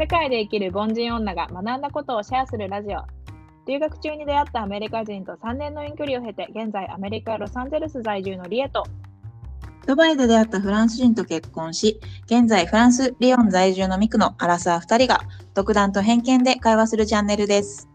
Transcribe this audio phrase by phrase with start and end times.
[0.00, 3.02] 世界で生きる凡人女が学んだことをシェアするラジオ。
[3.68, 8.82] 留学中に出会ったアメリカ人と3年の遠距離を経て、現在アメリカ・ロサンゼルス在住のリエと、
[9.86, 15.20] ドバイで出会ったフランス人と結婚し、現在フランス・リヨン在住のミクのアラサー2人が
[15.52, 17.86] 独断と偏見で会話するチャンネルです。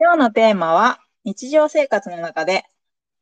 [0.00, 2.64] 今日のテーマは、日常生活の中で、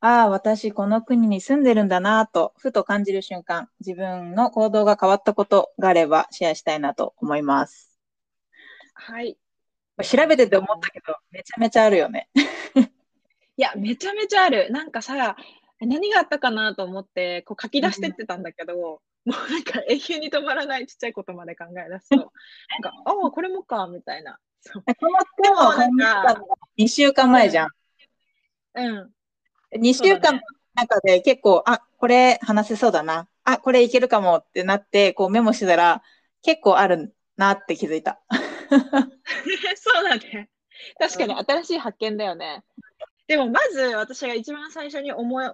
[0.01, 7.99] ああ、私この国に住んでるんだなぁと、ふと感じる瞬間、自分の行動が変わったことがあればシェアしたいなと思います。
[8.95, 9.37] はい。
[10.05, 12.29] 調べてて思ったけど、めちゃめちゃあるよね。
[13.57, 14.71] いや、めちゃめちゃある。
[14.71, 15.37] なんかさ、
[15.81, 22.31] 何があったかなと思って、こう書き出してってたんだけど、もうなんか永遠に止まらないちっちゃいことまで考え出すと、 なん
[22.83, 24.39] か、ああ、これもか、みたいな。
[24.61, 24.83] そう。
[24.83, 27.69] このテーマを考えたのが2週間前じゃん。
[28.75, 29.13] うん。
[29.73, 30.41] 2週間の
[30.75, 33.29] 中で結構、あ、これ話せそうだな。
[33.45, 36.03] あ、これいけるかもってなって、こうメモしてたら、
[36.43, 38.21] 結構あるなって気づいた。
[38.71, 40.51] そうだね。
[40.99, 42.65] 確かに新しい発見だよね。
[43.27, 45.51] でもまず私が一番最初に思い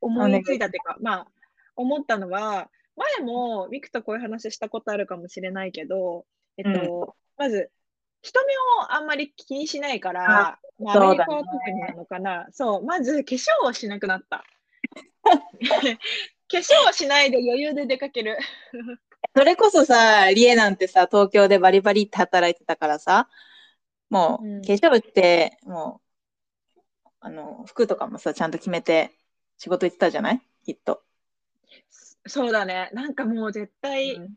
[0.00, 1.26] 思いついたっていうか、まあ
[1.76, 6.24] 思ったのは、前もミクとこういう話したことあるかもしれないけど、
[6.56, 7.70] えっと、まず
[8.26, 12.48] 人目をあんまり気にしないから、まあ、アメリカは特になのかな。
[12.50, 14.44] そう,、まず化粧をしなくなった。
[15.22, 18.36] 化粧をしないで余裕で出かける。
[19.36, 23.28] それこそさ、リエなんてさ、東京でバリバリって働いてたからさ、
[24.10, 26.00] もう、うん化粧って、も
[26.74, 26.80] う、
[27.20, 29.16] あの、服とかもさ、ちゃんと決めて
[29.58, 30.42] 仕事行ってたじゃない？
[30.64, 31.04] きっと。
[32.26, 32.90] そうだね。
[32.92, 34.34] なんかもう絶対、うん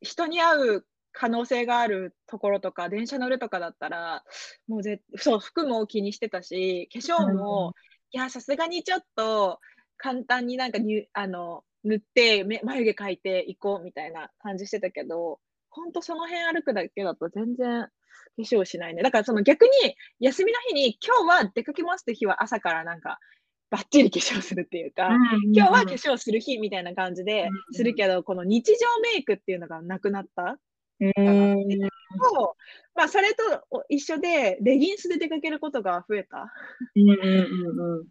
[0.00, 4.24] 人に会う可能性があるところとか、電車乗るとかだったら、
[4.66, 7.74] もうぜそう、服も気にしてたし、化粧も、
[8.10, 9.60] いや、さすがにちょっと
[9.96, 17.90] 簡単になんかにあの塗って目眉毛描いていこうみたいな感じしてたけど、ほんとその辺歩くだけだと全然化
[18.38, 19.02] 粧しないね。
[19.02, 19.70] だからその逆に
[20.20, 23.18] 休みの日に今日は出かけますって日は朝からなんか
[23.70, 25.10] バッチリ化粧するっていうか、
[25.52, 30.56] 今日は化粧する日みたいな感じでうんするけど、この日常メイクっていうのがなくなったうん
[32.30, 32.56] と、
[32.94, 33.42] まあ、それと
[33.88, 36.52] 一緒で、レギンスで出かけることが増えた。
[36.94, 38.06] うんうんうんうん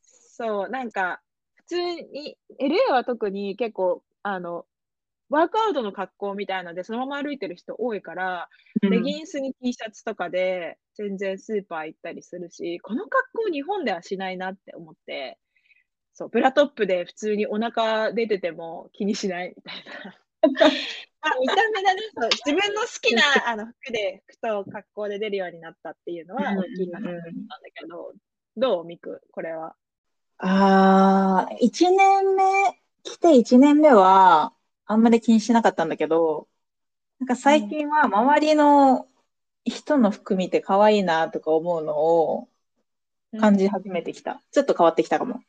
[0.00, 1.20] そう、なんか、
[1.54, 4.66] 普通に、LA は特に結構、あの、
[5.30, 8.48] ワークアウトの格好みたいので、そのまま歩いてる人多いから、
[8.82, 15.38] うんレギンスに T シャツとかで、全然スーパー行ったりするし、この格好日本ではしないなって思って、
[16.14, 20.14] そう、ブラトップで普通にお腹出てても気にしないみたいな。
[20.42, 20.48] ま
[21.20, 28.12] あ見た目だねそう、自分の好きなあの服で、服と格好で出るようになったっていうのは大きいかなと思ったんだけど、
[28.56, 29.74] どうミク、これは？
[30.38, 32.44] ああ、1年目、
[33.02, 34.52] 来て1年目は、
[34.86, 36.48] あんまり気にしなかったんだけど、
[37.18, 39.08] なんか最近は周りの
[39.64, 42.48] 人の服見て可愛いなとか思うのを
[43.40, 44.42] 感じ始めてきた。
[44.52, 45.40] ちょっと変わってきたかも。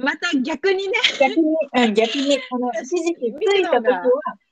[0.00, 1.44] また逆にね、逆に、
[1.74, 4.02] うん、逆に、この一時期ついた時は、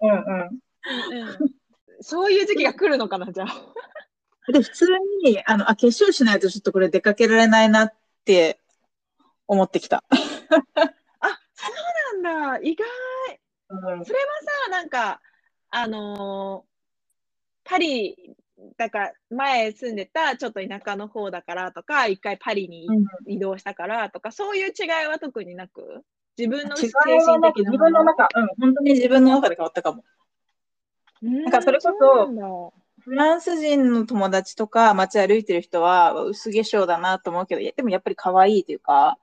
[0.03, 0.61] うんうん。
[2.01, 4.53] そういう時期が来るのかな、じゃあ。
[4.53, 4.87] で、普通
[5.25, 7.93] に、あの、あ、化粧しないとちょっとこれ出かけられないなっ
[8.25, 8.61] て
[9.47, 10.05] 思ってきた。
[10.11, 10.13] あ、
[11.55, 11.71] そ
[12.19, 12.87] うなんだ、意外。
[13.71, 14.27] うんそれは
[14.65, 15.21] さ、なんか、
[15.71, 16.69] あのー
[17.65, 18.35] パリ、
[18.77, 22.89] だから前住んでたちょっと田舎の方だからとか、一回パリに
[23.27, 26.05] 移動したからとか、そういう違いは特になく、
[26.37, 27.85] 自分の精神的なもの？
[27.85, 30.05] 分の中、うん、本当に自分の中で変わったかも。
[31.23, 39.19] うんなんかそれこそフランス人の友達とか街歩いてる人は薄化粧だなと思うけど、でもやっぱり可愛いというか、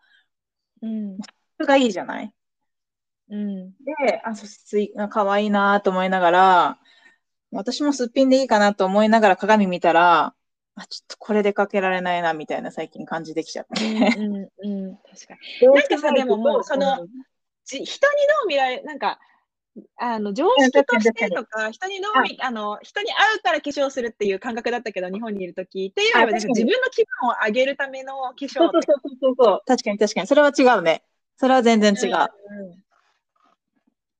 [0.82, 1.18] うん。
[1.58, 2.34] 服がいいじゃない？
[3.30, 3.70] うん。
[3.72, 6.78] で、あ、素質いい可愛いなと思いながら、
[7.52, 10.34] 私もすっぴんでいいかなと思いながら鏡見たら、
[10.76, 13.86] あ、ちょっとこれ出かけられないなみたいな最近感じてきちゃって。
[14.18, 15.68] うんうんうん、確かに。
[15.74, 17.08] なんかさでももうその
[17.64, 19.20] じ人にどう見られなんか、
[19.98, 29.62] あの常識としてとか、人にどう見あの人に会うから化粧するっていう感覚だったけど、日本にいるときっていうよりは、自分の気分を上げるための化粧そうそうそうそうそう。
[29.66, 30.28] 確かに確かに。
[30.28, 31.04] それは違うね。
[31.38, 32.16] それは全然違う。
[32.16, 32.85] うん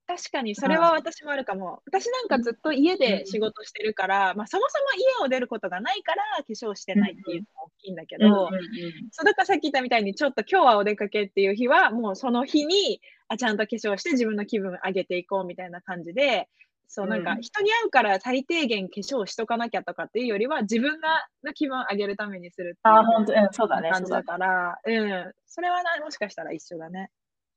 [0.08, 1.82] 確かに、それは私もあるかも。
[1.86, 4.86] 私なんかずっと家で仕事してるから、まあ、そもそも
[5.22, 8.66] 家を出ることがないから化粧してないっていうのが大きいんだけど、うんうんうん
[9.12, 16.50] そうだからさっき言ったみたいに、ちょっと今日はお出かけっていう日は、もうその日にあちゃんと化粧して自分の気分上げていこうみたいな感じで、
[16.88, 23.90] そうなんかうん人に会うから最低限化粧しとかなきゃとかっていうよりは、自分がの気分を上げるためにするっていうあ、本当、うん、そうだね。
[23.90, 24.40] 感じだそうだね。
[24.40, 27.10] から、うん、それはなもしかしたら一緒だね。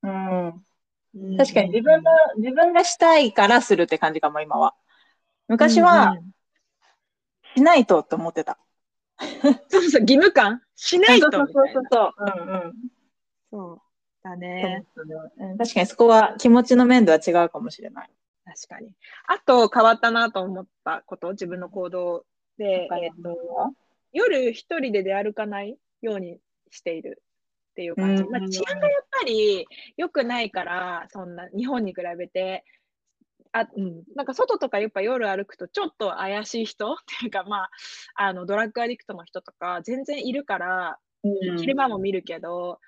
[0.02, 0.64] うん。
[1.36, 4.74] 確かに自分の、自分がしたいからするって感じかも、今は。
[5.48, 6.16] 昔は、
[7.56, 8.58] しないとって思ってた。
[9.68, 10.62] そうそう、義務感？
[10.76, 11.30] しないと？
[11.32, 12.14] そうそうそうそう。
[12.18, 12.72] うんうん。
[13.50, 13.80] そう
[14.22, 14.84] だね。
[15.58, 18.10] 確かにそこは気持ちの面では違うかもしれない。
[18.44, 18.94] 確かに。
[19.26, 22.24] あと変わったなと思ったこと、自分の行動
[22.58, 23.74] で、えっと、
[24.12, 26.38] 夜一人で出歩かないように
[26.70, 27.22] している
[27.78, 28.24] っていう感じ。
[28.24, 29.64] まあ、治安がやっぱり
[29.96, 32.64] 良くないから、そんな日本に比べて、
[33.52, 37.70] あうん、なんか外とかやっぱ夜歩くとちょっと怪しい人 っていうか、まあ、
[38.16, 42.80] あのドラッグアディクトの人とか全然いるから、うん、昼間も見るけど、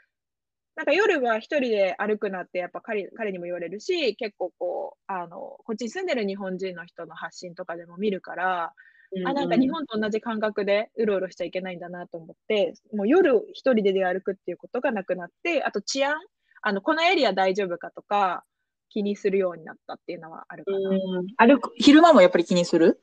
[0.75, 8.75] なんか夜は一人で歩くなってやっぱ彼彼にも言われるし、結構こう、あの、こっちに住んでる日本人の人の発信とかでも見るから、
[9.13, 16.15] うんうん、あ、なんか日本と同じ感覚でうろうろしちゃいけないんだなと思って、もう夜一人で出歩くっていうことがなくなって、あと治安、
[16.63, 18.45] あの、このエリア大丈夫かとか
[18.89, 21.49] 気にするようになったっていうのはあるかな。
[21.49, 23.01] 歩く、昼間もやっぱり気にする？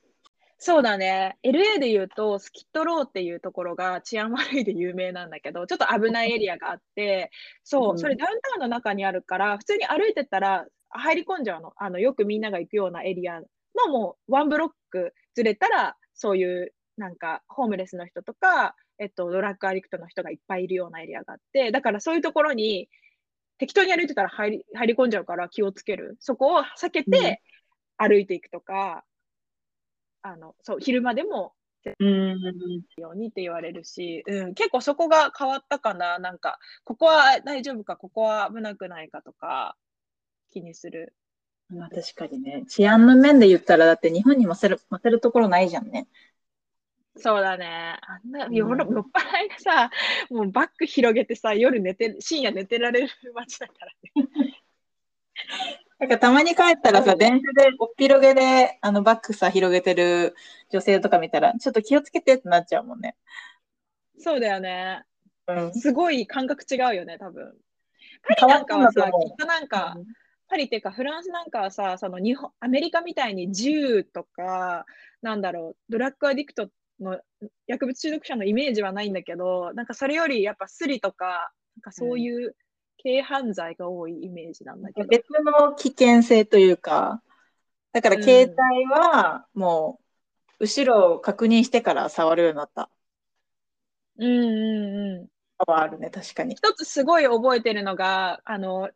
[0.59, 1.37] そうだね。
[1.43, 7.29] LA で言うと、スキットローっていうところが治安悪いで有名なんだけど、ちょっと危ないエリアがあって、
[7.63, 11.73] そう、それダウンタウンの中にあるから、普通に歩いてたら入り込んじゃうの。
[11.77, 13.45] あの、よくみんなが行くようなエリアの
[13.89, 22.89] もうワンブロックずれたら、そういうなんかホームレスの人とか、えっと、ドラッグアディクトの人がいっぱいいるようなエリアがあって、だからそういうところに
[23.59, 26.17] 適当に歩いてたら入り入り込んじゃうから気をつける。
[26.19, 27.43] そこを避けて
[27.97, 29.03] 歩いていくとか、
[30.23, 31.53] あの、そう、昼間でも、
[31.99, 32.35] うん、
[32.97, 36.17] ようにって言われるし、うん、結構そこが変わったかな。
[36.19, 39.77] なんか、ここは大丈夫か、ここは危なくないかとか、
[40.49, 41.13] 気にする。
[41.69, 42.63] まあ確かにね。
[42.67, 46.07] 治安の面で言ったら、だって日本にもせる、待てるところないじゃんね。
[47.17, 47.97] そうだね。
[48.01, 48.83] あんな、酔っ払
[49.45, 49.89] いがさ、
[50.29, 53.91] もうバッグ広げてさ、夜寝て、深夜寝てられる街だから
[54.23, 54.29] ね。
[55.99, 60.35] なんかたまに帰ったらさ、電車でおっ広げで、あのバッグさ、広げてる
[60.69, 63.15] 女性とか見たら、ちょっと気をつけてってなっちゃうもんね。
[64.19, 65.03] そうだよね。
[65.47, 65.73] うん。
[65.73, 67.55] すごい感覚違うよね、多分。
[68.39, 70.05] パリなんかはさ、きっとなんか、うん、
[70.47, 74.85] パリっていうかフランスなんかはさ、その日本、アメリカみたいに銃とか、
[75.21, 77.19] なんだろう、ドラッグアディクトの
[77.67, 82.55] 薬物中毒者のイメージはないんだけど、なんかそれよりやっぱスリとか、なんかそういう、
[83.03, 85.07] 軽犯罪が多いイメージなんだけど。
[85.07, 87.21] 別の危険性というか、
[87.91, 89.99] だから携帯はも
[90.59, 92.89] う、後ろを確認してから触るようになった。
[94.17, 94.47] うんうん
[95.19, 95.27] うん。
[95.59, 96.55] はあるね、確かに。
[96.55, 98.89] 一つすごい覚えてるのが、あの、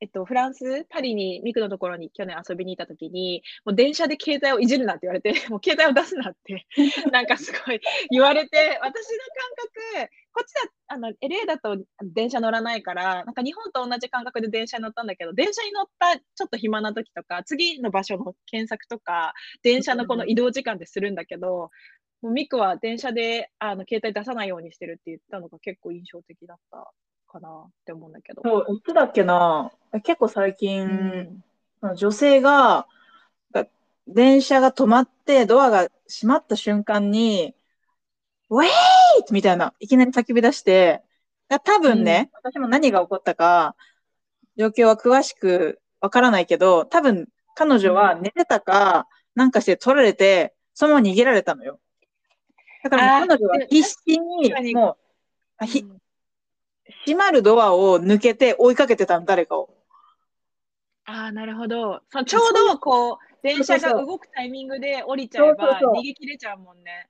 [0.00, 6.66] えっと、フランス、パリに、ミクのところに去年遊びに行った時に、もう電車で携帯をいじるなって言われて、 もう携帯を出すなって、
[7.12, 8.94] なんかすごい 言われて、私の感
[10.02, 19.32] 覚、こっちだ、あの、LA だと電車乗らないから、なんか日本と同じ感覚で電車に乗ったんだけど、電車に乗ったちょっと暇な時とか、次の場所の検索とか、
[19.62, 21.70] 電車のこの移動時間でするんだけど、
[22.20, 26.92] もうミクは電車であの携帯出さないようにしてるって言ったのが結構印象的だった。
[27.36, 28.42] かなって思うんだけど。
[28.44, 29.70] そう、いつだっけな？
[30.02, 31.42] 結構最近、
[31.82, 32.86] うん、女性が、
[34.06, 37.54] 電車が止まってドアが閉まった瞬間に、
[38.50, 38.68] ウェイ
[39.32, 41.02] みたいな、いきなり叫び出して、
[41.64, 43.74] 多分ね、うん、私も何が起こったか、
[44.56, 51.80] 状況は詳しくわからないけど、多分彼女は寝てたか、なんかして取られて、そのまま逃げられたのよ。
[52.84, 54.96] だから彼女は必死に、も
[55.60, 55.84] う、ひ、
[57.04, 59.70] 閉まるドアを抜けて追いかけてたの、誰かを。
[61.04, 62.00] ああ、なるほど。
[62.10, 67.08] そちょうど、こう、電車が動くタイミングで降りちゃえば逃げ切れちゃうもんね。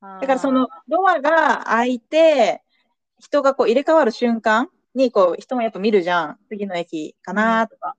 [0.00, 2.62] だからそのドアが開いて、
[3.18, 6.38] 人がこう入れ替わる瞬間に、こう人もやっぱ見るじゃん。
[6.48, 7.96] 次の駅かなとか、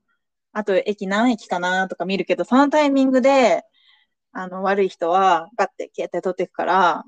[0.54, 3.64] あと駅何駅かなとか見るけど、そのタイミングで、
[4.32, 7.04] あの、悪い人はガッて携帯取っていくから、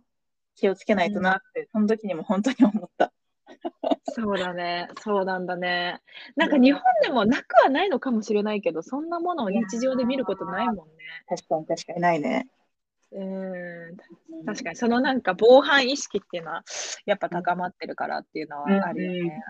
[0.56, 3.14] 気をつけないとなって、うん、その時にも本当に思った。
[4.06, 4.90] そうだね。
[5.02, 6.02] そうなんだね。
[6.36, 10.84] なんか日本でもなくはないのかもしれないけど、そんなものを日常で見ることないもんね。
[11.28, 12.48] 確かに確かにないね。
[13.12, 16.64] うん、確かにそのなんか防犯意識っていうのは
[17.08, 19.42] やっぱ高まってるからっていうのはあるよね。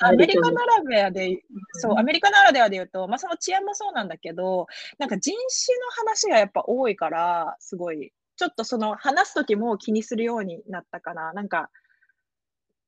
[0.00, 4.66] アメリカならではで、そう、アメリカならではで言うと、まあその治安もそうなんだけど、
[4.98, 11.34] なんか人種の話がやっぱ多いから、すごい、ちょっとその話す時も気にするようになったかな。
[11.34, 11.68] なんか、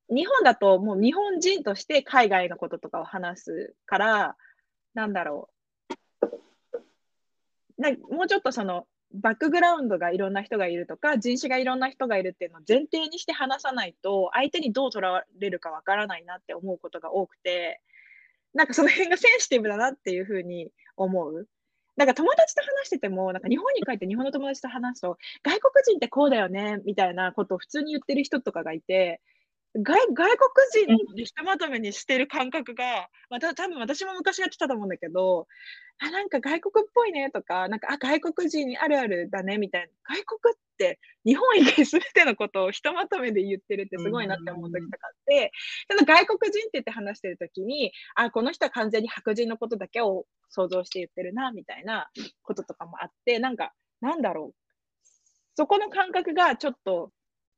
[0.09, 4.37] 日本だともう日本人として海外のこととかを話すから、
[4.94, 5.49] なんだろ
[6.28, 6.32] う。
[7.82, 17.80] なもうちょっとそのバックグラウンドがいろんな人がいるとか、人種がいろんな人がいるっていうのを前提にして話さないと、相手にどう取られるかわからないなって思うことが多くて、
[18.54, 21.47] なんかその辺がセンシティブだなっていうふうに思う。
[21.97, 29.21] なんか友達と話してても、なんか日本に帰って日本の友達と話すと、外国人ってこうだよね、みたいなことを普通に言ってる人とかがいて、
[29.75, 35.47] 外外国人でひとまとめにしてる感覚が、まあ、た多分私も昔やってたと思うんだけど、
[35.99, 40.14] あ、なんか外国っぽいねとか、なんか、あ、外国人あるあるだねみたいな。
[40.17, 45.52] 外国って日本以外すべてのことをひとまとめで言ってるってすごいなって思う時とかあって、
[46.05, 52.11] 外国人って言って話してる時に、あ、この人は完全に白人のことだけを想像して言ってるな、みたいな
[52.43, 54.55] こととかもあって、なんか、なんだろう。
[55.55, 57.11] そこの感覚がちょっと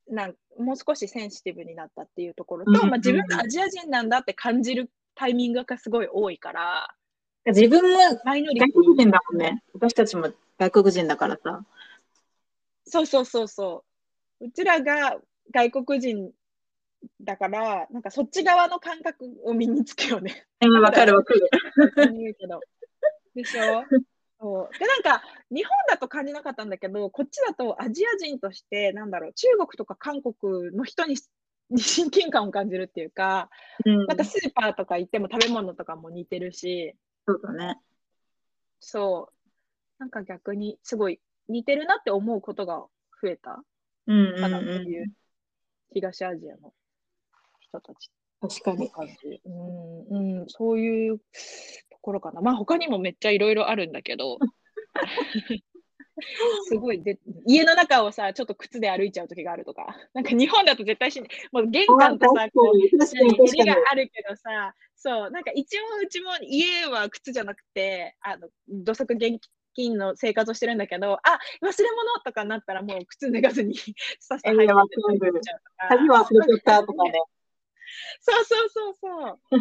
[0.09, 6.93] なんもう少しセンシティブになったっていうところと、うんうん、まあ、自分がアジア人なんだって感じるタイミングがすごい多いから。
[7.47, 9.63] 自分も外国人だもんね。
[9.73, 11.63] 私たちも外国人だからさ。
[12.87, 13.83] そうそうそうそ
[14.39, 14.45] う。
[14.45, 15.17] うちらが
[15.51, 16.31] 外国人
[17.21, 20.45] だから、なんかそっち側の感覚を身につけようね。
[20.81, 21.49] わかるわかる。
[23.35, 23.83] でしょ？
[24.45, 24.79] そう。
[24.79, 31.15] でなんか日本だと感じなかったんだけどこっちだとアジア人としてなんだろう中国とか韓国の人 に
[31.77, 33.49] 親近感を感じるっていうか、
[33.83, 36.95] うん、なんかスーパーとか行っても食べ物とかも似てるし。
[37.27, 37.81] そうだね。
[38.79, 39.33] そう。
[39.97, 42.85] なんか逆にすごい似てるなって思うことが
[43.19, 43.63] 増えた。
[44.05, 45.11] かなっていう,、
[45.91, 46.71] 東アジアの
[47.59, 48.11] 人たち
[48.47, 48.91] 確かに。
[50.09, 51.19] うん、うん、そういう
[52.05, 52.41] ころかな。
[52.41, 54.37] まあ他にもめっちゃいろいろあるんだけど、
[56.69, 61.19] すごいで、家の中をさ、ちょっと靴で歩いちゃう時があるとか、なんか日本だと絶対し。
[61.51, 69.39] もう玄関とさ、こう、家があるけどさ、そう、なんか一応うちも家は靴じゃなくて、あの、土足現
[69.73, 73.75] 金の生活をしてるんだけど、あ、忘れ物とかなったらもう靴脱がずに
[74.21, 77.09] さっさと入ってっちゃうとか。
[78.21, 79.57] そうそうそうそう。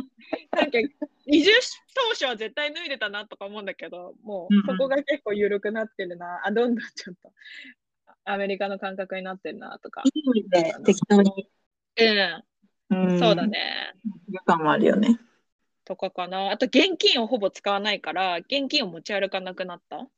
[0.53, 0.79] なんか、
[1.27, 1.51] 移住
[1.95, 7.33] 当初は絶対脱いでたなとか思うんだけど、もうそこが結構緩くなってるな、あ、どんどんちょっと
[8.25, 10.03] アメリカの感覚になってるなとか。
[10.05, 11.49] いい意味で適当に。
[11.97, 12.45] うん。
[12.91, 13.95] うん、そうだね。
[14.29, 15.19] 違感もあるよね。
[15.85, 16.51] とかかな。
[16.51, 20.09] あと現金をほぼ使わないから、現金を持ち歩かなくなった。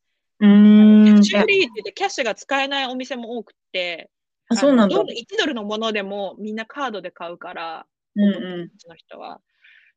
[0.40, 1.04] うん。
[1.04, 4.10] キャッシュリーってキャッシュが使えないお店も多くて、
[4.48, 4.96] あそうなんだ。
[4.96, 5.04] 1
[5.38, 8.28] ドルのものでもみんなカードで買うから、うんう
[8.64, 9.40] ん、の人は。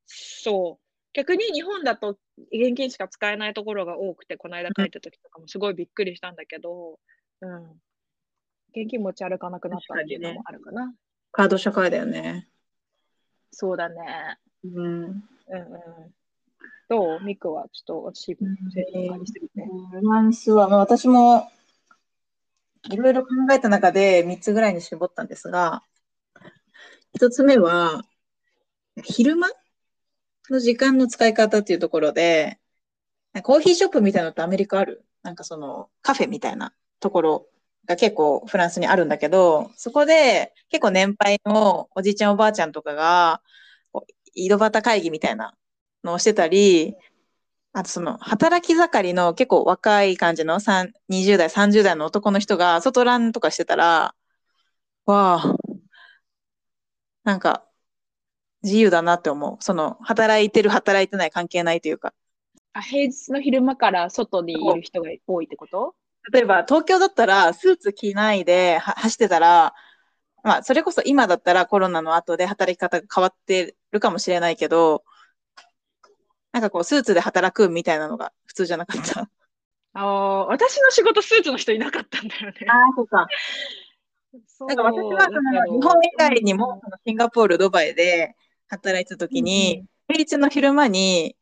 [0.05, 0.85] そう。
[1.13, 2.19] 逆に日本だと
[2.51, 6.99] 現金しか使えないところが多くて、この間帰った時とかもすごいびっくりしたんだけど、
[7.41, 7.63] うん。
[8.71, 10.87] 現金持ち歩かなくなったっていうのもあるかな。
[10.87, 10.93] ね、
[11.31, 12.47] カード社会だよね。
[13.51, 14.37] そうだね。
[14.63, 14.83] うん。
[14.83, 15.21] うんうん。
[16.87, 17.23] どう？
[17.23, 18.45] ミクはちょっと私、フ
[20.11, 21.51] ランスは、まあ、私も
[22.91, 25.83] いろいろ考えた中で3つぐらいに絞ったんですが、
[27.15, 28.03] 1つ目は、
[29.03, 29.49] 昼間
[30.49, 32.59] の時間の使い方っていうところで、
[33.43, 35.05] コーヒーショップみたいなのってアメリカある？
[35.23, 37.47] なんかそのカフェみたいなところ
[37.85, 43.41] が結構フランスにあるんだけど、そこで結構年配のおじいちゃんおばあちゃんとかが、
[44.33, 45.55] 井戸端会議みたいな
[46.03, 46.95] のをしてたり、
[47.73, 54.15] あとその働き盛りの結構若い感じの20代、30代の男の人が外ランとかしてたら、
[55.05, 55.55] わあ、
[57.29, 57.63] なんか
[58.63, 59.63] 自由だなって思う。
[59.63, 62.15] その、働いてる、働いてない関係ないというか。
[62.73, 65.93] あ、平日の昼間から外にいる人が多いってこと？
[66.33, 69.75] 例えば、東京だったら、スーツ着ないで走ってたら、
[70.43, 75.03] まあ、それこそ今だったらコロナの後で働き方が変わってるかもしれないけど、
[76.51, 79.29] なんかこう、スーツで働くみたいなのが普通じゃなかった？
[79.93, 82.55] ああ、私の仕事スーツの人いなかったんだよね。
[82.67, 83.27] ああ、そうか。
[84.31, 88.35] なんか私はその日本以外にもそのシンガポール、ドバイで
[88.67, 91.35] 働いてた時に、平日の昼間に、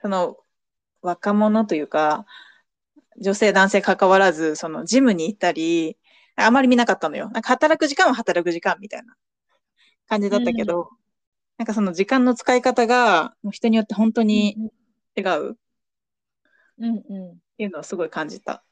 [0.00, 0.36] その
[1.02, 2.24] 若者というか、
[3.20, 5.98] 女性、男性関わらず、そのジムに行ったり、
[6.36, 7.28] あまり見なかったのよ。
[7.30, 9.14] なんか働く時間は働く時間みたいな
[10.08, 10.88] 感じだったけど、うん、
[11.58, 14.56] なんかその時間の使い方が人によって本当に
[15.16, 15.58] 違う。
[16.78, 17.30] うんうん。
[17.32, 18.64] っていうのはすごい感じた。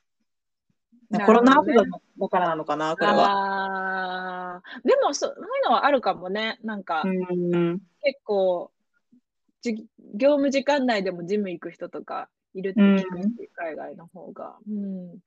[1.19, 4.57] コロナ後だからなのかな、これは。
[4.57, 6.59] あでもそ、そういうのはあるかもね。
[6.63, 8.71] なんか、うん結構
[9.63, 9.75] じ、
[10.15, 14.57] 業務時間内でもジム行く人とかいるって聞くし、海外の方が。
[14.69, 15.19] うん。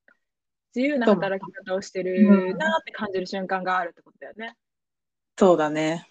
[0.76, 4.56] 自由な働き方をしてるなって感じる瞬間があるってことだよね。
[5.38, 6.08] そうだね。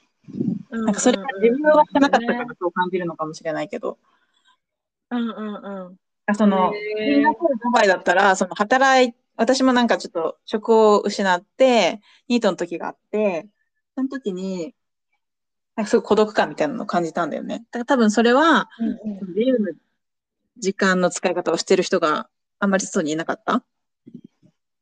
[0.71, 3.99] なんかそれが自分はしてなかったからそう感じるのかもしれないけど。
[5.11, 6.35] うんうんうん。
[6.35, 13.49] その、シンガポール、ドバイだったら、その働い私もなんかちょっと職を失って、ニートの時があって、
[13.97, 14.75] その時に、
[15.75, 17.61] なんかすごい孤独感みたいなのを感じたんだよね。
[17.71, 19.73] だから多分それは、うんうん自由な
[20.59, 23.65] 時間の使い方をしてる人があんまり外にいなかった？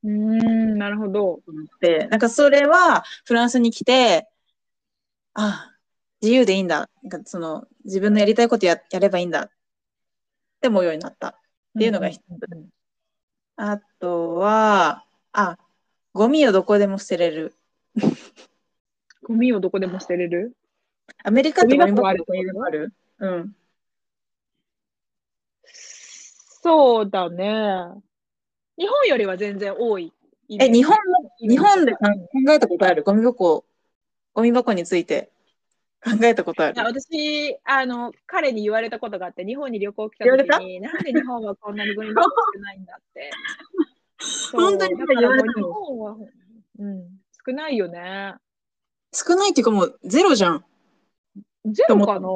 [0.03, 1.13] うーん、なるほど。
[1.13, 4.27] と思って、なんかそれはフランスに来て、
[5.35, 5.71] あ、
[6.21, 6.91] 自由でいいんだ。
[7.05, 9.51] なんかその自分のやりたいことややればいいんだっ
[10.61, 11.29] て思うようになった。
[11.29, 11.33] っ
[11.79, 12.69] ていうのが一つうんうんうん
[13.63, 15.59] あとは、あ、
[16.15, 17.55] ゴミをどこでも捨てれる。
[19.23, 20.57] ゴミをどこでも捨てれる？
[21.23, 22.95] アメリカってゴミ箱あるどこにでもある？
[23.19, 23.55] うん。
[25.67, 28.01] そうだね。
[28.79, 30.11] 日本よりは全然多い。
[30.59, 31.99] え、日本の、日本で考
[32.53, 33.03] えたことある？
[33.03, 33.67] ゴミ箱、
[34.33, 35.29] ゴミ箱について
[36.03, 36.83] 考えたことある。
[36.83, 43.31] 私あの、彼に言われたことがあって、日本に旅行来た時に、なんで日本はこんなにゴミ箱少ないんだって。
[44.53, 45.73] 本当に言われたの？
[45.73, 46.17] 本は、
[46.79, 48.35] うん、少ないよね。
[49.13, 50.65] 少ないっていうかもうゼロじゃん。
[51.67, 52.29] ゼロかな？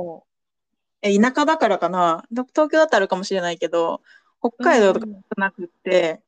[1.02, 2.24] え、田舎だからかな？
[2.30, 4.02] ど東京だったらあるかもしれないけど、
[4.40, 6.22] 北海道とかうんなくって、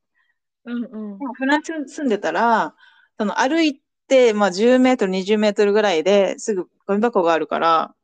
[0.64, 1.18] うんうん。
[1.18, 2.74] でもフランスに住んでたら、
[3.18, 3.85] その歩いて、
[4.34, 7.94] まあ10メートル、20メートルぐらいですぐゴミ箱があるから、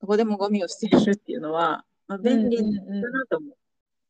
[0.00, 3.56] どこでもゴミを捨てれるっていうのは、まあ、便利だうんうんうんなと思う。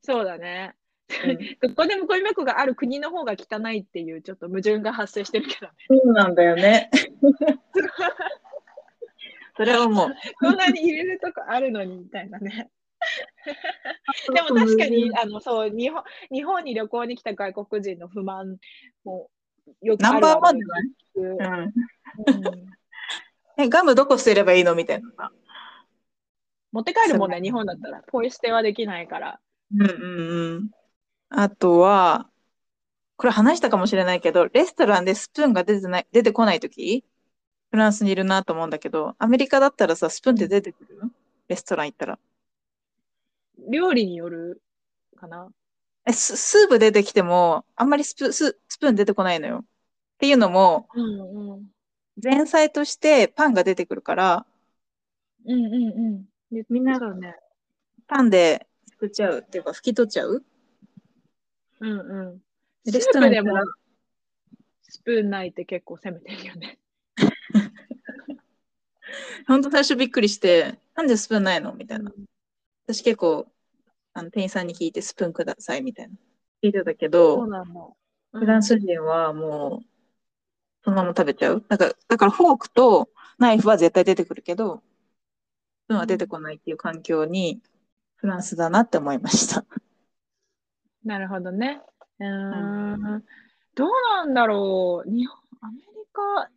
[0.02, 0.74] そうだね。
[0.74, 0.78] うん
[1.60, 5.72] どこでもゴミ箱がある国の方が汚いっていうちょっと矛盾が発生してるけどね。
[5.88, 6.90] そうなんだよね。
[9.56, 10.14] それは思う。
[10.38, 12.70] こんなに入れるとこあるのにみたいなね。
[14.34, 18.58] でも確かに、あの、そう、日本、日本に旅行に来た外国人の不満
[19.04, 19.30] も
[19.82, 20.84] よくナンバーワンじゃない
[21.16, 21.72] うんうん。
[23.56, 25.32] え、ガムどこ捨てればいいのみたいな。
[26.72, 28.02] 持って帰るもんね、日本だったら。
[28.06, 29.40] ポイ捨てはできないから。
[29.74, 30.70] うんうんうん。
[31.30, 32.30] あとは、
[33.16, 37.04] これ話したかもしれないけど、レストランでスプーンが出てない、出てこないとき、
[37.70, 41.00] フランスにいるなと思うんだけど、アメリカだったらさ、スプーンって出てくる？
[41.48, 42.18] レストラン行ったら。
[43.68, 44.62] 料理による
[45.16, 45.48] かな。
[46.08, 49.58] え、ススープ出てきても、あんまりスプススプーン出てこないのよ。
[49.58, 49.64] っ
[50.18, 51.66] ていうのも、うんうん。
[52.20, 54.46] 前菜としてパンが出てくるから、
[55.46, 55.74] うんうん
[56.52, 56.64] うん。
[56.70, 57.36] みんなそうね。
[58.06, 60.42] パンで作っちゃうっていうか、拭き取っちゃう？
[61.80, 62.42] うんうん。
[62.86, 63.64] レスストランでもら
[64.82, 66.78] スプーンないって結構攻めてるよね。
[69.46, 71.74] ほんと最初びっくりして、なんでスプーンないの？
[71.74, 72.10] みたいな。
[72.86, 73.46] 私結構、
[74.14, 76.14] あの店員さんに聞いてスプーンくださいみたいな。
[76.62, 77.46] 聞いてたけそど。
[78.32, 79.86] フランス人はもう、
[80.84, 81.64] そのまま食べちゃう。
[81.68, 84.82] だから、だからフォークとナイフは絶対出てくるけど、
[85.84, 87.60] スプーンは出てこないっていう環境に、
[88.16, 89.64] フランスだなって思いました。
[91.04, 91.80] なるほどね。
[92.18, 93.24] うーん。
[93.74, 95.10] どうなんだろう。
[95.10, 96.50] 日本、アメリカ、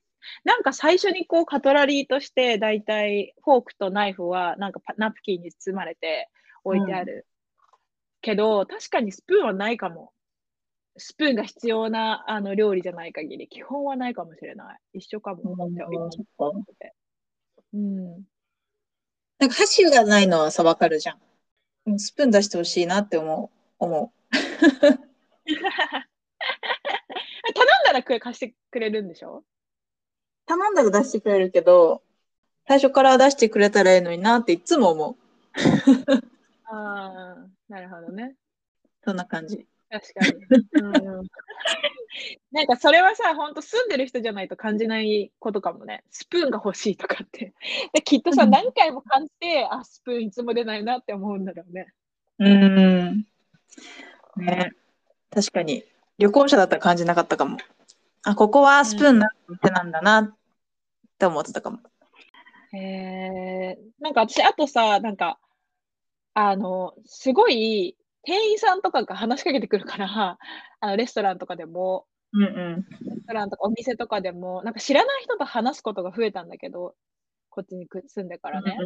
[0.44, 6.30] なんか最初にこうカトラリーとしてだいたいフォークとナイフはなんかパナプキンに包まれて
[6.64, 7.28] 置いてある。
[8.22, 10.14] けど、確かにスプーンはないかも。
[10.98, 14.80] スプーンが必要なあの料理じゃない限り、基本はないかもしれない。
[14.94, 15.42] 一緒かも。
[15.70, 16.94] じゃあ今思ってて
[17.74, 18.24] うん。
[19.40, 21.18] なんか箸がないのはさ、わかるじゃん。
[21.88, 23.58] うんスプーン出してほしいなって思う。
[23.80, 25.00] 思頼ん
[27.86, 29.38] だらく貸してくれるんでしょ？
[29.38, 29.44] う。
[30.46, 32.04] 頼んだら出してくれるけど、
[32.68, 35.16] 最初から出してくれたらいいのになっていつも思う。
[36.66, 38.36] ああ、なるほどね。
[39.06, 39.66] そんな感じ。
[39.90, 40.34] 確かに。
[40.74, 41.28] うん、
[42.52, 46.04] なんかそれはさ、本当住んでる人じゃないと感じないことかもね。
[46.12, 47.54] スプーンが欲しいとかって。
[47.94, 51.94] できっとさ、うん何回も感じて、あ、スプーンいつも出ないなって思うんだろうね。
[52.40, 53.26] うーん。
[54.36, 54.72] ね。
[55.30, 55.86] 確かに。
[56.18, 57.58] 旅行者だったら感じなかったかも。
[58.24, 60.36] あ、ここはスプーンな店なんだなっ
[61.18, 61.80] て思ってたかも。
[62.74, 65.40] へえなんか私、あとさ、なんか、
[66.34, 70.38] あの、すごい、店員さんとかが話しかけてくるから、
[70.80, 72.88] あのレストランとかでも、うんうん。
[73.02, 76.96] レストランとかお店とかでも、なんか知らない人と話すことが増えたんだけど、
[77.50, 78.78] こっちにく住んでからね。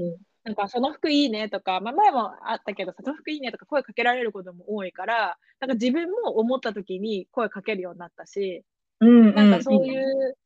[0.43, 8.63] なんかその服いいねとか、まあ、前もあったけど、その服いいねとか声かけられることも多いから、なんか自分も思った時に声かけるようになったし、
[8.99, 9.35] うんうん。
[9.35, 10.37] なんかそういう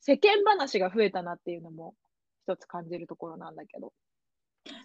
[0.00, 1.94] 世間話が増えたなっていうのも
[2.44, 3.92] 一つ感じるところなんだけど。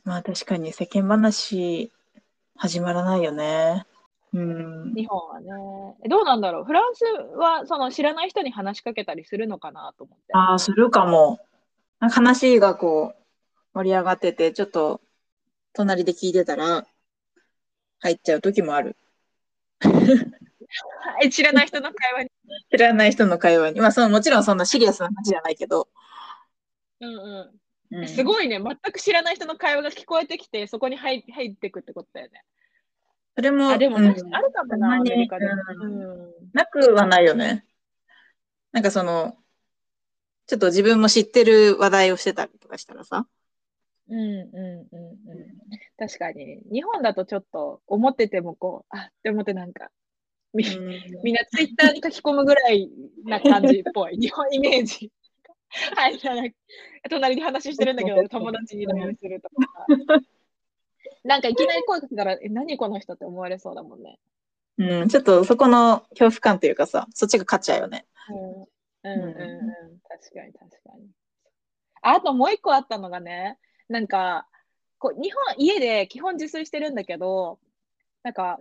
[0.04, 1.92] まあ確かに世間話
[2.56, 3.86] 始まらないよね。
[4.34, 4.94] うん。
[4.94, 5.96] 日本はね。
[6.06, 6.64] えどうなんだろう？
[6.66, 7.04] フランス
[7.38, 10.34] はその知らない人に話しかけたりするのかなと思って。
[10.34, 11.40] ああ、するかも。
[12.00, 13.24] なんか話がこう
[13.74, 15.02] 盛り上がってて、ちょっと
[15.74, 16.86] 隣で聞いてたら
[18.00, 18.96] 入っちゃう時もある。
[21.24, 22.30] え 知らない人の会話に。
[22.72, 23.80] 知らない人の会話に。
[23.80, 25.88] まあそのもちろんそんなシリアスな話じゃないけど。
[27.00, 27.62] うんうん。
[27.94, 32.44] うんすごいね、全く知らない人の会話が聞こえてきて、そこに入入ってくってことだよね。
[33.36, 35.54] それも、あ、でもうんあるかもな、アメリカでも。
[35.54, 37.66] ううんなくはないよね。
[38.72, 39.36] なんかその、
[40.48, 43.28] ちょっと自分も知ってる話題をしてたりとかしたらさ。
[44.10, 45.48] うんうんうんうん。
[45.98, 49.90] 確かに、日本だとちょっと思っててもこう、あって思ってなんか、
[50.54, 50.64] み
[51.24, 52.90] みんなツイッターに書き込むぐらい
[53.26, 55.12] な感じっぽい、日本イメージ。
[55.96, 56.20] はい、
[57.10, 59.86] 隣で話してるんだけど、友達に LINE するとか。
[61.24, 64.20] なんかいきなり声かけたら、え、何この人って思われそうだもんね。
[64.78, 68.06] うん、ちょっとそこの恐怖感というかさ、そっちが勝っちゃうよね。
[68.30, 71.10] うんうんうんうん、確かに確かに。
[72.02, 73.58] あともう一個あったのがね、
[73.88, 74.48] なんか、
[75.00, 77.60] こう日本、家で基本自炊してるんだけど、
[78.24, 78.60] なんか、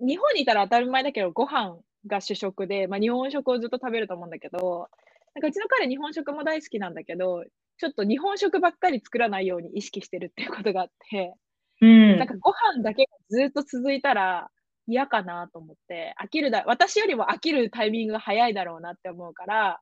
[0.00, 4.88] 日本にいたら当たり前だけど、ご飯が主食で、まあ、日本食をずっと食べると思うんだけど、
[5.36, 7.44] なんかうちの彼、日本食も大好きなんだけど、
[7.76, 11.34] ちょっと日本食ばっかり作らないように意識してるっていうことがあって、
[11.82, 14.48] うんなんかご飯だけがずっと続いたら
[14.86, 19.80] 嫌かなと思って、飽きるだ、私よりも飽きるタイミングが早いだろうなって思うから、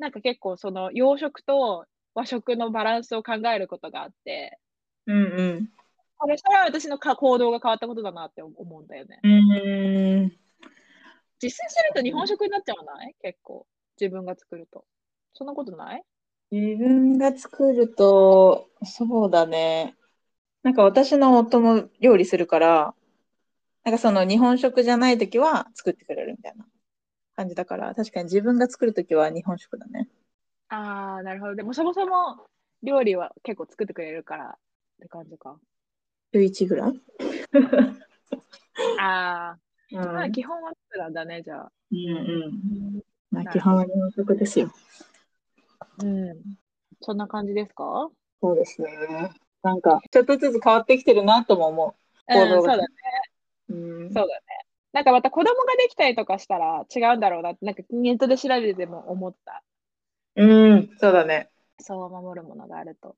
[0.00, 1.84] なんか結構その洋食と
[2.16, 4.58] 和食のバランスを考えることがあって、
[5.06, 5.68] うんうん。
[6.18, 9.20] これそれは私のか行動が変わったことだなって思うんだよね。
[9.22, 10.22] うん。
[11.40, 13.14] 自炊すると日本食になっちゃわない？
[13.22, 13.64] 結構。
[14.02, 14.84] 自分が作ると。
[15.32, 16.02] そんなことない？
[16.50, 19.96] 自分が作ると、そうだね。
[20.62, 22.94] なんか私の夫も料理するから、
[23.84, 26.66] なんかその日本食じゃないときは作ってくれるみたいな
[27.36, 30.08] 感じだから、確かに自分が作るときは日本食だね。
[30.68, 31.54] ああ、なるほど。
[31.54, 32.46] でもそもそも
[32.82, 34.56] 料理は結構作ってくれるからっ
[35.00, 35.58] て感じか。
[36.34, 37.00] 週1ぐらい？
[38.98, 39.56] あ
[39.92, 40.32] うあ、まあん。
[40.32, 41.72] 基本は作なんだね、じゃあ。
[41.90, 43.02] うんうん。
[43.32, 44.70] まあなるほど基本は日本食ですよ。
[45.98, 46.36] うん。
[47.00, 48.10] そんな感じですか？
[48.40, 48.88] そうですね。
[49.62, 51.96] なんか、ちょっとずつ変わってきてるなとも思
[52.28, 52.88] うん、行動がそうだね。
[53.70, 53.74] う。
[53.74, 54.12] うん。
[54.12, 54.42] そうだね。
[54.92, 59.62] なんかまた子供ができたりとかしたら違うんだろうなって、なんかネットで調べても思った。
[60.36, 61.48] うん、そうだね。
[61.80, 63.16] そう守るものがあると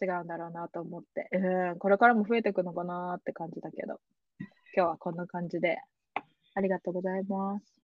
[0.00, 4.00] 違うんだろうなと思って、うん、これからも増えていくのかなって感じだけど、
[4.76, 5.78] 今日はこんな感じで、
[6.54, 7.79] ありがとうございます。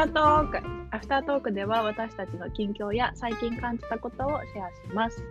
[0.00, 0.66] タートーク。
[0.92, 5.22] アフタートークでは私たちの近況や最近感じたことをシェアします。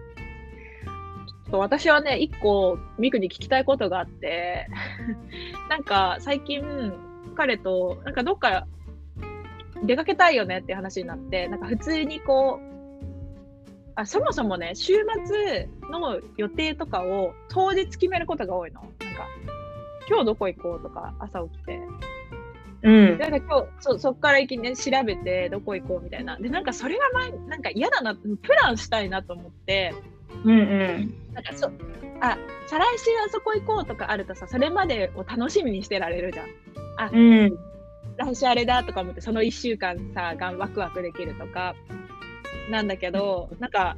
[1.49, 4.67] と私はね、一個ミクに聞きたいことがあって、
[5.69, 6.93] なんか最近
[7.35, 8.67] 彼となんかどっか
[9.83, 14.93] 出かけたいよねって話になって、なんか普通にこう、あそもそもね、週
[15.25, 18.81] 末の予定とかを当日決めることが多いの。
[18.81, 18.99] なんか、
[20.07, 21.79] 今日どこ行こうとか朝起きて、
[22.81, 23.17] うん。
[23.17, 29.93] なんか今日そそっから行きね調べてどこ行こうみたいなでなんかそれが前なんか嫌だなプランしたいなと思って
[30.45, 31.13] うんうん。
[31.33, 31.67] なんかそ
[32.21, 32.37] あ
[32.67, 37.57] 再来週あそこ行こうとかあるとさそれまでを楽しみにしてられるじゃんうん。
[38.17, 41.75] 来週あれだとか思ってその1週間さがワクワクできるとか
[42.69, 43.97] なんだけどなんか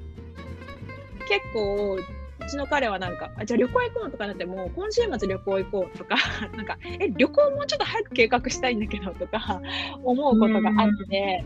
[1.27, 1.99] 結構
[2.45, 6.15] うちの彼はなんかあじゃあ旅行行こうとかなっても今週末旅行行こうとか
[6.55, 9.61] なんかえ旅行もうちょっと早く計画したいんだけどとか
[10.03, 11.45] 思うことがあって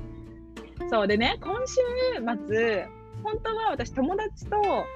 [0.90, 1.76] そうでね今週
[2.48, 2.88] 末
[3.24, 4.52] 本当は私友達と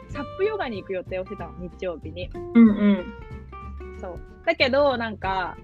[0.10, 3.14] サップヨガに行く予定をしてたの日曜日にうんうん。
[4.00, 4.20] そう。
[4.46, 5.58] だけどなんか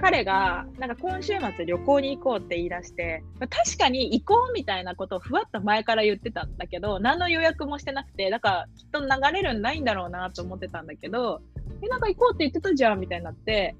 [0.00, 11.40] 彼がなんか今週末旅行に行こうって言い出して確かに行こうみたいなことをふわっと前から言ってたんだけど何の予約もしてなくてだからきっと流れるんないんだろうなと思ってたんだけど
[11.82, 13.76] えなんか行こうって言ってたじゃんみたいになって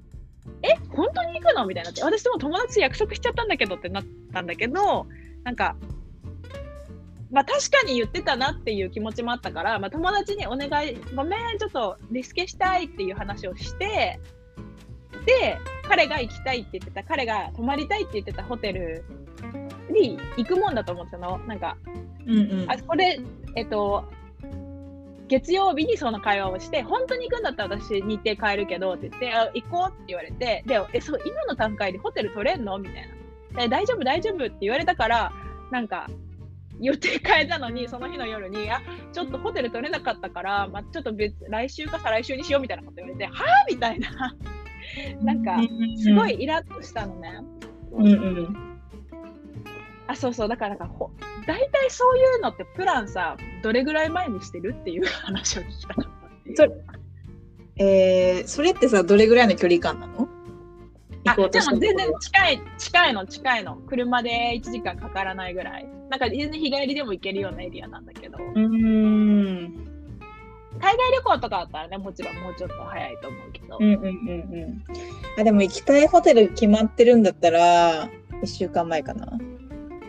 [0.61, 5.07] え本当に行くのみたいになって私も友達約束しちゃったんだけどってなったんだけど
[5.43, 5.75] なんか
[7.33, 14.19] まあ確かに言ってたなっていう気持ちもあったから、まあ、友達にお願いごめんちょっとリスケしたいっていう話をして
[15.25, 19.03] で彼が行きたいって言ってた彼が泊まりたいって言ってたホテル
[19.89, 21.39] に行くもんだと思ってたの。
[21.39, 21.75] なんか
[22.25, 22.71] うんうん。
[22.71, 23.19] あそこで
[23.55, 24.05] えっと
[25.27, 32.77] 月曜日にその会話をして本当に行くんだったら私日程変えるけどって言ってあ行こうって言われてでえそう今の段階でホテル取れんの？
[32.77, 33.09] みたい
[33.53, 33.61] な。
[33.61, 35.31] で大丈夫大丈夫って言われたから
[35.71, 36.09] なんか
[36.79, 38.81] 予定変えたのにその日の夜にあ
[39.11, 44.35] ちょっとホテル取れなかったから、まあ、ちょっと別来週か再来週にしようみたいなこと言われてはあみたいな
[45.21, 45.57] なんか
[45.97, 46.41] すごい。
[46.41, 47.41] イラッとしたのね。
[47.91, 48.55] うんうん。
[50.07, 51.11] あ、そうそう、だからなんかほ、
[51.47, 56.55] 大体そういうのってプランさ、どれぐらい前にしてるっていう 話を聞きたかった。
[56.55, 56.71] それ
[57.75, 60.27] えー、それってさ、どれぐらいの距離感なの？
[60.27, 60.32] あ
[61.25, 63.75] 行こうとしたでも全然近い、近いの、近いの。
[63.87, 65.87] 車で1時間かからないぐらい。
[66.09, 69.93] なんか全然日帰りでも行けるようなエリアなんだけど、うーん。
[70.79, 73.77] 海外旅行とかだったらね、もちろんもうちょっと早いと思うけど。
[73.79, 74.11] うんうんうんう
[74.67, 74.83] ん。
[75.39, 78.09] あ、でも行きたいホテル決まってるんだったら、
[78.41, 79.37] 1週間前かな。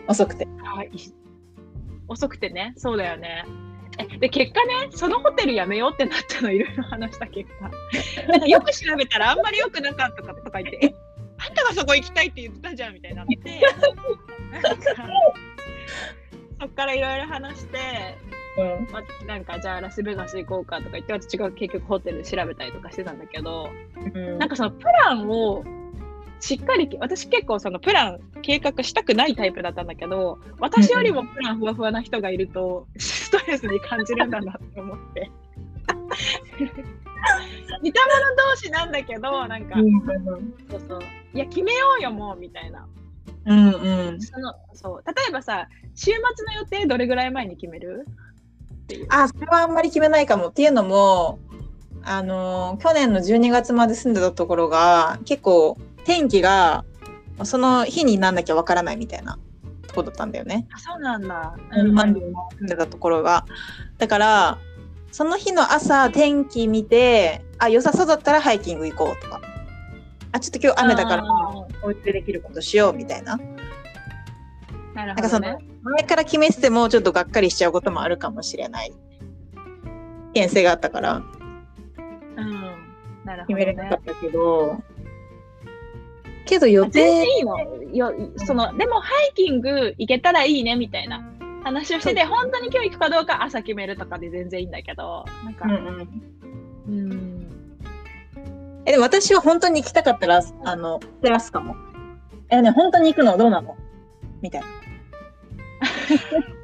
[0.07, 0.45] 遅くて。
[0.63, 0.91] はい
[2.07, 3.45] 遅くてね、そうだよね。
[3.97, 7.69] えで、結果ね、そのホテルやめようってなったの、いろいろ話した結果。
[8.27, 10.93] なんかよく調べたらあんまり良くなかったかとか言って、え、
[11.37, 13.35] あんたがそこ行きたいって言ってたじゃんみたいになって、
[16.59, 17.77] そっからいろいろ話して、
[18.57, 18.87] うん。
[18.91, 23.69] まあ、なんかじゃあラスベガス行こうかとか言って、私が結局ホテル調べたりとかしてたんだけど、
[24.15, 25.63] うんなんかそのプランを
[26.45, 35.31] しっかり、私結構そのプラン計画したくないタイプだったんだけど、私よりもプランふわふわな人がいると、ストレスに感じるんだなって思って。
[37.81, 39.75] 似た者同士なんだけど、なんか、
[40.69, 40.99] そうそう、
[41.33, 42.87] いや、決めようよ、もう、みたいな。
[43.47, 44.21] うんうん。
[44.21, 48.05] そのそう例えばさ、週末の予定どれぐらい前に決める？
[49.09, 50.49] あ、それはあんまり決めないかも。
[50.49, 51.39] っていうのも、
[52.03, 56.85] あのー去年の12月まで住んでたところが、結構天気が
[57.43, 59.37] その日になんなきゃわからないみたいな
[59.87, 60.67] とこだったんだよね。
[60.73, 61.55] あ、そうなんだ。
[61.91, 63.45] マンディーに住んでたところが。
[63.97, 64.57] だから、
[65.11, 69.41] その日の朝天気見て、あ、良さそうだったらハイキング行こうとか。
[70.31, 73.35] あ、ちょっと今日雨だから、あお家でできることしようみたいな。
[73.35, 73.39] ー
[74.93, 78.91] なるなんかその前から決めててもちょっとがっかりしちゃうこともあるかもしれない。
[80.33, 82.51] 危険性があったからうん。
[83.23, 83.55] なるほど、ね。
[83.55, 84.81] 決めれなかったけど、
[86.45, 87.57] けど予定、いいの。
[87.93, 91.31] よそのでもハイキング行けたらいいねみたいな。
[91.63, 95.25] 話をしてて本当に今日行くかどうか朝決めるとかで全然いいんだけど。
[95.43, 97.09] なんかうんうん。
[97.09, 97.47] うん。
[98.85, 101.75] え、でも私は本当に行きたかったら、あの、テラスかも。
[102.49, 103.75] え、ね、本当に行くのどうなの？
[104.43, 104.67] みたいな。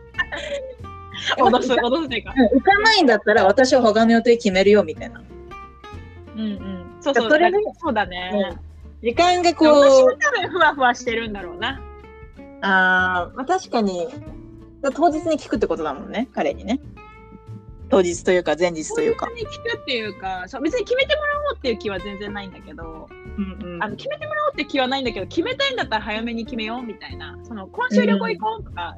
[1.37, 2.33] 脅す 脅すというか。
[2.37, 5.23] うん行かないんだったら私は他の予定決めるよみたいな。
[6.35, 6.85] うんうん。
[6.99, 7.29] そうそう。
[7.31, 8.55] それでそうだね、
[9.01, 11.81] 時間が私こう、は多分ふわふわしてるんだろうな。
[12.61, 14.07] あーまあ、確かに、
[14.95, 16.79] 当日に聞くってことだもんね、彼にね。
[17.91, 19.25] 当日というか前日というか。
[19.25, 23.83] 本当に聞くっていうかそう別に決めてもらおうっていう気は全然ないんだけどうんうん。
[23.83, 27.37] あの決めてもらおうって気はないんだけど決めたいんだったら早めに決めようみたいな。
[27.43, 28.95] その今週旅行行こうとか、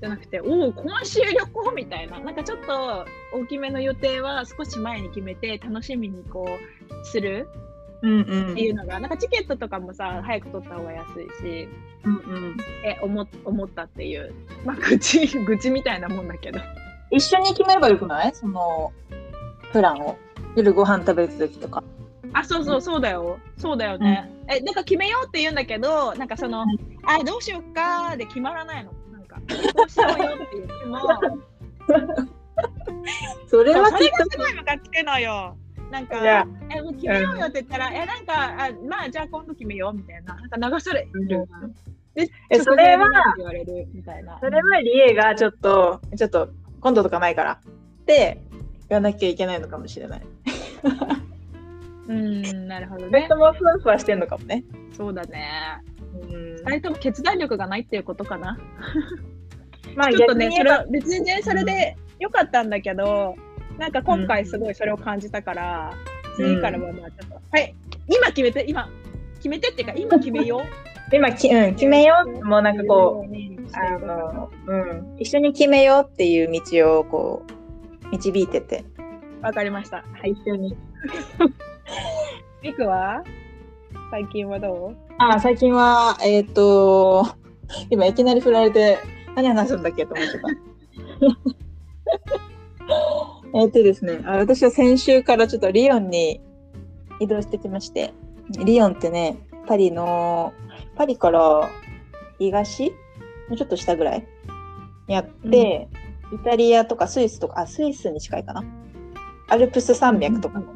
[0.00, 2.18] じゃなくておお今週旅行みたいな。
[2.18, 3.04] なんかちょっと
[3.34, 7.46] 大きめの予定は少し前に決めて楽しみにこうする
[8.02, 8.52] うんうん。
[8.52, 11.68] っていうのがなんかチケットとかもさ早く取った方が安いし
[12.04, 12.16] うんう
[12.50, 12.56] ん。
[12.84, 14.32] え思思ったっていう。
[14.64, 16.60] まあ愚痴 愚痴みたいなもんだけど。
[17.10, 18.34] 一緒に決めればよくない？
[18.34, 18.92] その、
[19.72, 20.16] プランを。
[20.56, 21.82] 夜ご飯食べる時とか。
[22.32, 23.38] あそうそうそうだよ。
[23.56, 26.62] そうだよね、えなんか決めようって言うんだけどなんかその、
[27.04, 28.92] あどうしよっかで決まらないの。
[29.12, 29.42] なんかこ
[29.86, 30.98] うしようよって言っても。
[33.48, 35.56] それはそれがすごいムカつくのよ。
[35.90, 40.34] なんか、え、もう決めようよって言ったら、え、なんか、あまあ、じゃあ今度決めようみたいな。
[40.34, 41.46] なんか流される。
[42.14, 44.38] でえそれは直前になって言われるみたいな。
[44.40, 48.40] それはリエがちょっと、ちょっと今度とかないからって
[48.88, 50.22] 言わなきゃいけないのかもしれない。
[52.08, 53.36] うん、なるほどね二人と。
[53.36, 54.64] もふわふわしてんのかもね。
[54.96, 55.48] そうだね。
[56.14, 58.58] うん二人とも決断力がないっていうことかな。
[59.94, 63.36] まあ ちょっとね、それは別にね、それで良かったんだけど、
[63.78, 65.92] なんか今回すごいそれを感じたから、
[66.36, 67.74] 次からはまあちょっと、はい、
[68.08, 68.88] 今決めて、今、
[69.36, 70.60] 決めてっていうか、今決めよう。
[71.14, 72.44] 今き、うん、決めよう。
[72.44, 73.36] もうなんかこう、う、
[73.72, 77.42] あの、うん、一緒に決めようっていう道をこ
[78.04, 78.84] う、導いてて。
[79.40, 79.98] わかりました。
[79.98, 80.32] はい。
[80.32, 80.76] 一緒に。
[82.62, 83.22] リクは？
[84.10, 84.96] 最近はどう？
[85.18, 87.24] あ、最近は、えっ、と、
[87.88, 88.98] 今いきなり振られて、
[89.34, 90.48] 何話すんだっけと思ってた。
[93.54, 96.40] えっとですねあ、私は先週からちょっとリヨンに
[97.20, 98.12] 移動してきまして、
[98.50, 100.52] リヨンってね、パリの、
[100.96, 101.68] パリから
[102.38, 102.90] 東？
[103.48, 104.26] もうちょっと下ぐらい？
[105.06, 105.88] にあって、
[106.32, 108.64] イタリアとかスイスとか、あ、スイスに近いかな？
[109.48, 110.66] アルプス山脈とかの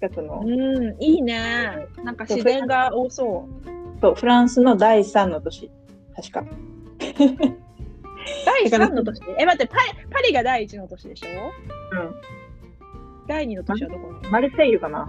[0.00, 1.86] 近くの、うん、いいね。
[2.02, 4.00] なんか自然が多そう。
[4.00, 5.70] そうフランスの第3の都市、
[6.16, 6.44] 確か。
[8.44, 11.28] 第3の都市え、待って、パリパリが第1の都市でしょ？
[11.28, 12.14] うん。
[13.26, 14.30] 第2の都市はどこなの？
[14.30, 15.08] マルセイユかな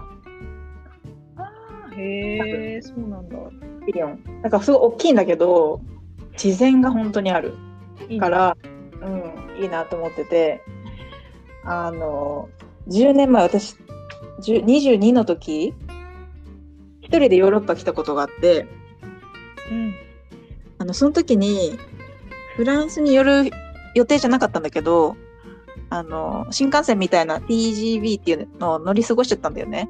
[1.38, 3.38] あーへえ、そうなんだ。
[3.92, 4.24] リヨン。
[4.42, 5.82] なんかすごい大きいんだけど、
[6.34, 7.54] 自然が本当にある
[8.08, 8.58] いいねから、
[9.02, 10.62] うん、いいなと思ってて、
[11.64, 12.50] あの、
[12.88, 13.76] 10年前、私、
[14.42, 15.74] 10 22の時、
[17.02, 18.68] 一一人でヨーロッパ来たことがあって、
[19.72, 19.96] うん。
[20.78, 21.78] あの、その時に、
[22.60, 23.50] フランスに寄る
[23.96, 25.16] 予定じゃなかったんだけど、
[25.90, 29.88] あの、新幹線みたいな TGV っていうのを乗り過ごしちゃったんだよね。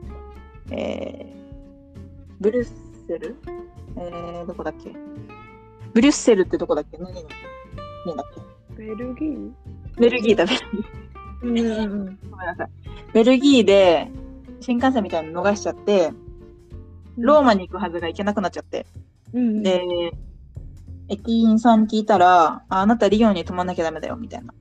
[0.69, 1.97] えー、
[2.39, 2.67] ブリュッ
[3.07, 3.37] セル？
[3.97, 4.91] えー、どこだっけ？
[5.93, 6.99] ブリュッセルってどこだっけ？
[6.99, 7.23] 何だっ
[8.77, 8.83] け？
[8.83, 9.51] ベルギー？
[9.97, 10.59] ベルギーだ、ベル
[11.55, 11.89] ギー。
[11.89, 12.19] うん。
[12.29, 12.69] ごめんなさい。
[13.13, 14.11] ベルギーで
[14.59, 16.11] 新幹線みたいなの逃しちゃって、
[17.17, 18.85] ローマに行くはずが行けなくなっちゃって。
[19.33, 19.63] うん。
[19.63, 19.81] で、
[21.09, 24.53] 駅員さん聞いたら、ああなたリヨンに泊まんなきゃダメだよ、みたいな。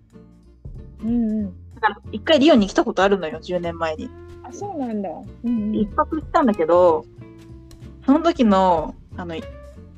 [1.03, 1.75] うんうん。
[1.75, 4.11] だから、一回リヨンに来たことあるのよ、10年前に。
[4.43, 5.09] あ、そうなんだ。
[5.45, 7.05] うん一泊したんだけど、
[8.07, 9.37] その時の、あの、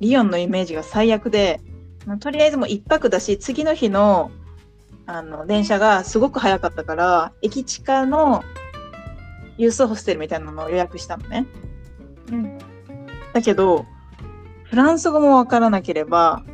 [0.00, 1.60] リヨンのイメージが最悪で、
[2.06, 4.30] まあとりあえずもう一泊だし、次の日の、
[5.06, 8.42] あの、電車がすごく早かったから、駅地下の
[9.56, 11.46] ユースホステルみたいなのを予約したのね。
[12.32, 12.58] うん。
[13.32, 13.86] だけど、
[14.70, 16.44] フランス語もわからなければ、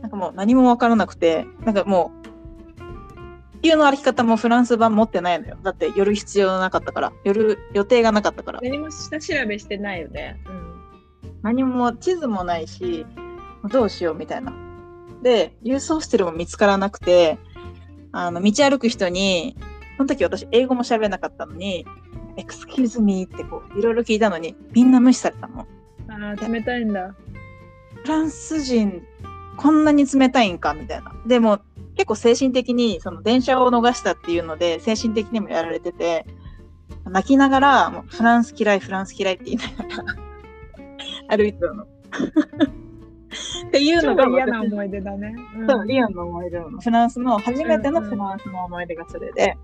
[0.00, 5.58] なんかもう何もわからなくて、なんかもう、地球の歩き方もフランス版持ってないのよ。
[5.62, 7.12] だって寄る必要なかったから。
[7.22, 8.60] 寄る予定がなかったから。
[8.62, 10.40] 何も下調べしてないよね。
[10.46, 11.40] うん。
[11.42, 13.04] 何も地図もないし、
[13.70, 14.54] どうしようみたいな。
[15.22, 17.38] で、ユースホステルも見つからなくて、
[18.12, 19.54] あの、道歩く人に、
[19.98, 21.84] その時私英語も喋れなかったのに、
[22.38, 25.66] excuse me ってこう、いろいろ聞いたのに、みんな無視されたの。
[26.08, 27.14] ああ、冷たいんだ。
[28.02, 29.02] フランス人、
[29.56, 30.74] こんなに冷たいんか？
[30.74, 31.12] みたいな。
[31.26, 31.60] でも、
[31.96, 36.26] 結構精神的に、その電車を逃したっていうので、精神的にもやられてて、
[37.04, 39.64] 泣きながら、もうフランス嫌い、フランス嫌いって言いな
[39.96, 40.02] が
[41.28, 41.84] ら 歩いてたの。
[41.84, 45.34] っていう超のが嫌な私思い出だね。
[45.58, 46.80] うんそう、リアンの思い出なの。
[46.80, 49.56] フランスの、初めてのフランスの思い出がそれで。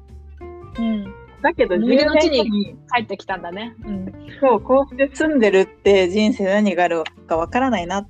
[0.78, 1.14] うん。
[1.42, 3.74] だけど、思い出の地に10年後に帰ってきたんだね。
[3.84, 4.12] うん。
[4.40, 8.08] そう、こうして住んでるって人生何があるかわからないなっ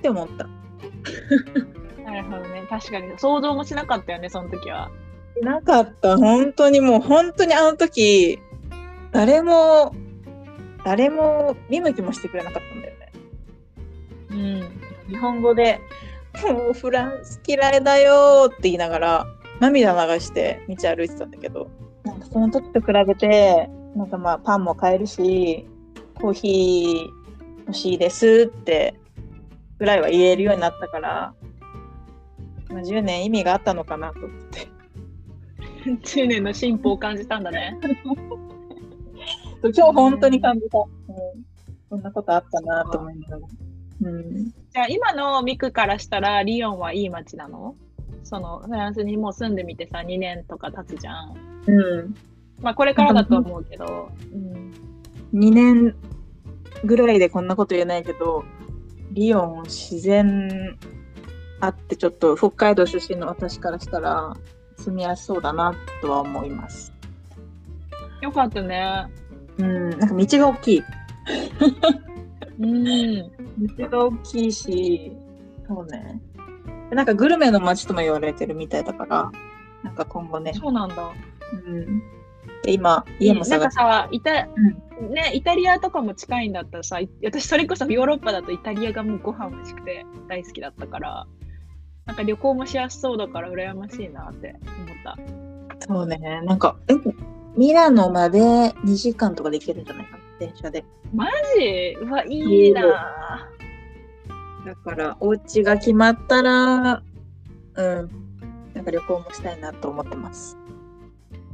[0.00, 0.48] て思った。
[2.04, 2.66] なるほどね。
[2.68, 3.18] 確かに。
[3.18, 4.90] 想像もしなかったよね、その時は。
[5.42, 6.16] なかった。
[6.16, 8.38] 本当にもう、本当にあの時、
[9.12, 9.94] 誰も、
[10.84, 13.12] 誰も見向きもしてくれなかったんだよね。
[14.30, 14.34] う
[15.08, 15.10] ん。
[15.10, 15.80] 日本語で、
[16.42, 19.26] もうフランス嫌いだよーって言いながら、
[19.60, 21.68] 涙流して道歩いてたんだけど、
[22.34, 25.64] その時と比べて、なんかまあパンも買えるし、
[26.20, 28.96] コーヒー欲しいですって
[29.78, 31.34] ぐらいは言えるようになったから、
[32.70, 34.68] まあ、10年意味があったのかなと思って。
[35.84, 37.78] 10年の進歩を感じたんだね。
[39.62, 40.78] 今日本当に感じた。
[40.78, 40.86] うん、
[41.88, 43.46] そんなことあったなと思いながら。
[44.02, 47.76] うん、じゃあ今のミクからしたらリヨンはいい街なの？
[48.24, 51.34] そのフランスにもう住んでみてさ2年とか経つじゃん。
[51.66, 52.14] うん。
[52.60, 54.10] まあこれからだと思うけど。
[54.32, 54.72] うん、
[55.32, 55.94] 2年
[56.84, 58.44] ぐらいでこんなこと言えないけど、
[59.12, 60.76] リヨン自然
[61.60, 64.36] あってちょっと北海道出身の私からしたら
[64.76, 66.92] 住みやすそうだなとは思います。
[68.20, 69.06] よかったね。
[69.58, 70.82] うん、なんか道が大きい。
[72.58, 73.30] うん。
[73.76, 75.12] 道が大きいし、
[75.66, 76.20] そうね。
[76.90, 79.32] でなんかグルメの街とも言われてるみたいだから、
[79.82, 80.52] なんか今後ね。
[80.54, 81.12] そうなんだ。
[81.52, 82.00] うん、
[82.62, 91.26] で今、家もなんかさ、イタ,、ね、イタリアとかも近いんだったらさ、い私それこそヨーロッパだとイタリアがもうご飯美味しくて大好きだったから、
[92.06, 95.16] なんか旅行もしやすそうだから羨ましいなって思った。
[95.86, 96.94] そうね、なんか、え
[97.56, 100.84] ミラノまで2時間とかで行けるんじゃないかな、電車で。
[101.14, 101.26] マ
[101.58, 101.96] ジ？
[102.00, 103.48] うわ、いいな
[104.64, 107.02] だから、お家が決まったら、
[107.76, 108.10] うん、
[108.72, 110.56] なんか旅行もしたいなと思ってます。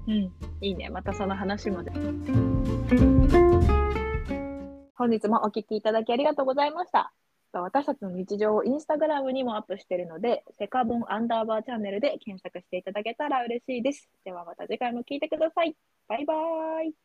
[0.06, 0.88] うん、いいね。
[0.88, 1.90] またその話まで。
[4.94, 7.12] 本日もお聞きいただきありがとうございました。
[7.52, 14.08] 私たちの日常をインスタグラムにもアップしているので、セカボンアンダーバーチャンネルで検索していただけたら嬉しいです。
[14.24, 15.74] ではまた次回も聞いてください。
[16.06, 17.00] バイバーイ。